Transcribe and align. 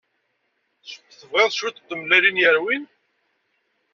Tebɣiḍ 1.17 1.51
cwiṭ 1.57 1.77
n 1.79 1.83
tmellalin 1.87 2.41
yerwin? 2.41 2.83